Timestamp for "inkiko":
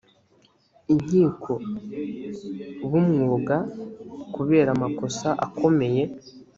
0.91-1.51